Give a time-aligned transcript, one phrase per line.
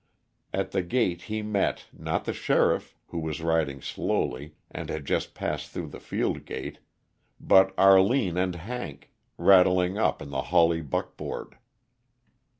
[0.51, 5.35] At the gate he met, not the sheriff, who was riding slowly, and had just
[5.35, 6.79] passed through the field gate,
[7.39, 11.55] but Arline and Hank, rattling up in the Hawley buck board.